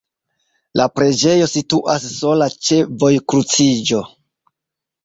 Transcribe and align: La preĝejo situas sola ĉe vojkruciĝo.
La 0.79 0.87
preĝejo 0.99 1.49
situas 1.51 2.09
sola 2.15 2.49
ĉe 2.69 2.81
vojkruciĝo. 3.05 4.03